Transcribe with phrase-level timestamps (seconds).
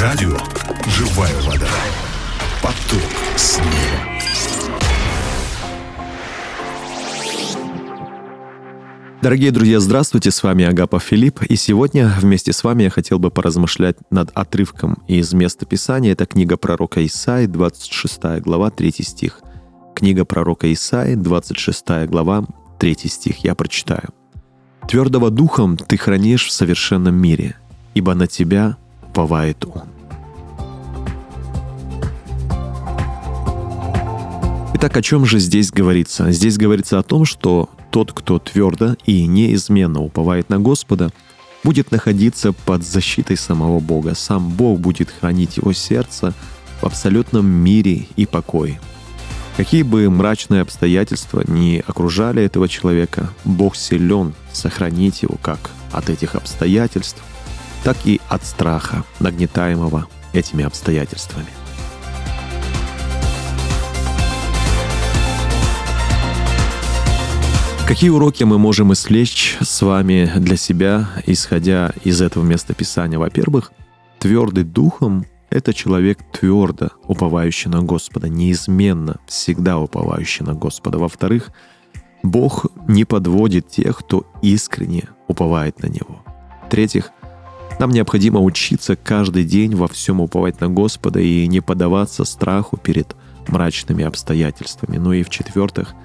[0.00, 0.34] Радио
[0.86, 1.68] «Живая вода».
[2.62, 3.02] Поток
[3.36, 3.66] снега.
[9.20, 13.30] Дорогие друзья, здравствуйте, с вами Агапов Филипп, и сегодня вместе с вами я хотел бы
[13.30, 16.12] поразмышлять над отрывком из места Писания.
[16.12, 19.40] Это книга пророка Исаи, 26 глава, 3 стих.
[19.94, 22.46] Книга пророка Исаи, 26 глава,
[22.78, 23.44] 3 стих.
[23.44, 24.08] Я прочитаю.
[24.88, 27.56] «Твердого духом ты хранишь в совершенном мире,
[27.92, 28.78] ибо на тебя
[29.10, 29.88] уповает он».
[34.74, 36.32] Итак, о чем же здесь говорится?
[36.32, 41.10] Здесь говорится о том, что тот, кто твердо и неизменно уповает на Господа,
[41.62, 44.14] будет находиться под защитой самого Бога.
[44.14, 46.32] Сам Бог будет хранить его сердце
[46.80, 48.80] в абсолютном мире и покое.
[49.58, 56.36] Какие бы мрачные обстоятельства ни окружали этого человека, Бог силен сохранить его как от этих
[56.36, 57.22] обстоятельств,
[57.84, 61.48] так и от страха, нагнетаемого этими обстоятельствами.
[67.86, 73.18] Какие уроки мы можем извлечь с вами для себя, исходя из этого места Писания?
[73.18, 73.72] Во-первых,
[74.20, 80.98] твердый духом— это человек твердо уповающий на Господа, неизменно, всегда уповающий на Господа.
[80.98, 81.50] Во-вторых,
[82.22, 86.22] Бог не подводит тех, кто искренне уповает на Него.
[86.66, 87.10] В-третьих,
[87.80, 93.16] нам необходимо учиться каждый день во всем уповать на Господа и не поддаваться страху перед
[93.48, 94.98] мрачными обстоятельствами.
[94.98, 95.94] Ну и в-четвертых—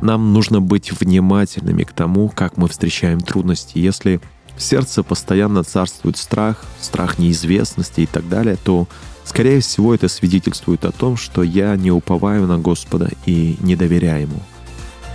[0.00, 3.78] нам нужно быть внимательными к тому, как мы встречаем трудности.
[3.78, 4.20] Если
[4.56, 8.86] в сердце постоянно царствует страх, страх неизвестности и так далее, то,
[9.24, 14.22] скорее всего, это свидетельствует о том, что я не уповаю на Господа и не доверяю
[14.22, 14.40] Ему.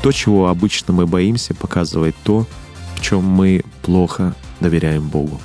[0.01, 2.45] То, чего обычно мы боимся, показывает то,
[2.95, 5.39] в чем мы плохо доверяем Богу.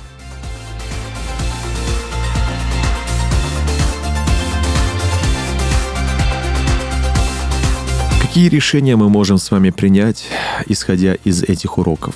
[8.39, 10.25] Какие решения мы можем с вами принять,
[10.65, 12.15] исходя из этих уроков?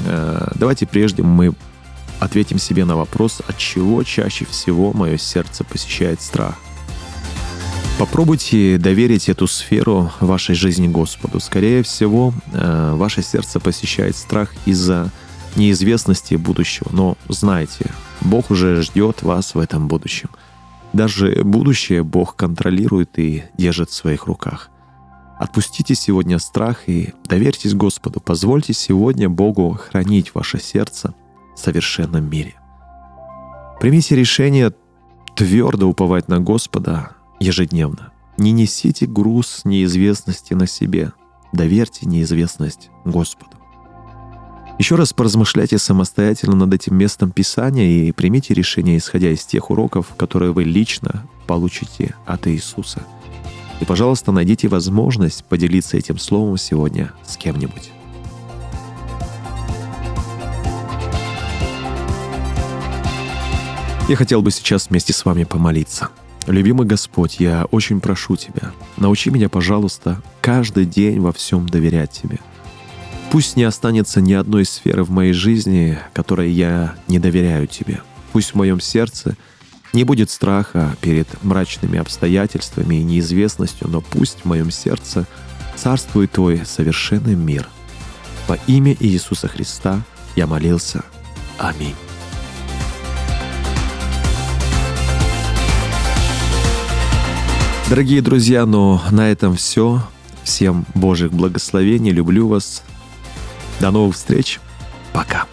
[0.00, 1.54] Э, давайте прежде мы
[2.20, 6.58] ответим себе на вопрос, от чего чаще всего мое сердце посещает страх.
[7.98, 11.40] Попробуйте доверить эту сферу вашей жизни Господу.
[11.40, 15.10] Скорее всего, э, ваше сердце посещает страх из-за
[15.56, 16.88] неизвестности будущего.
[16.92, 17.86] Но знайте,
[18.20, 20.28] Бог уже ждет вас в этом будущем.
[20.92, 24.68] Даже будущее Бог контролирует и держит в своих руках.
[25.38, 28.20] Отпустите сегодня страх и доверьтесь Господу.
[28.20, 31.14] Позвольте сегодня Богу хранить ваше сердце
[31.56, 32.54] в совершенном мире.
[33.80, 34.72] Примите решение
[35.34, 38.12] твердо уповать на Господа ежедневно.
[38.38, 41.12] Не несите груз неизвестности на себе.
[41.52, 43.56] Доверьте неизвестность Господу.
[44.78, 50.14] Еще раз поразмышляйте самостоятельно над этим местом Писания и примите решение, исходя из тех уроков,
[50.16, 53.02] которые вы лично получите от Иисуса–
[53.80, 57.90] и, пожалуйста, найдите возможность поделиться этим словом сегодня с кем-нибудь.
[64.08, 66.10] Я хотел бы сейчас вместе с вами помолиться.
[66.46, 72.38] Любимый Господь, я очень прошу Тебя, научи меня, пожалуйста, каждый день во всем доверять Тебе.
[73.30, 78.02] Пусть не останется ни одной сферы в моей жизни, которой я не доверяю Тебе.
[78.32, 79.36] Пусть в моем сердце–
[79.94, 85.26] не будет страха перед мрачными обстоятельствами и неизвестностью, но пусть в моем сердце
[85.76, 87.68] царствует Твой совершенный мир.
[88.46, 90.02] Во имя Иисуса Христа
[90.36, 91.02] я молился.
[91.58, 91.94] Аминь.
[97.88, 100.02] Дорогие друзья, но на этом все.
[100.42, 102.10] Всем Божьих благословений.
[102.10, 102.82] Люблю вас.
[103.80, 104.58] До новых встреч.
[105.12, 105.46] Пока.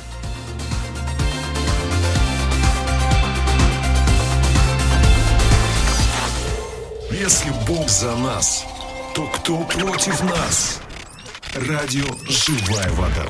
[7.71, 8.65] Бог за нас,
[9.15, 10.81] то кто против нас?
[11.53, 13.25] Радио «Живая вода».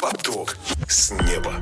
[0.00, 1.54] Поток с неба.